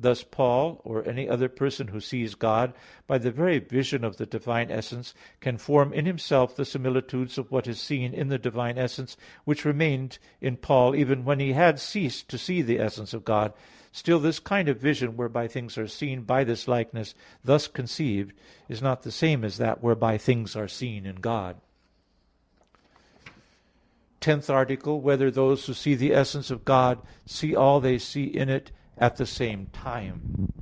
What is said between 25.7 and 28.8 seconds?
See the Essence of God See All They See in It